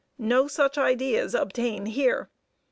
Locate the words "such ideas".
0.47-1.35